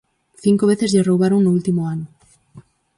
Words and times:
Cinco 0.43 0.63
veces 0.71 0.91
lle 0.93 1.05
roubaron 1.09 1.39
no 1.41 1.53
último 1.57 1.81
ano. 1.93 2.05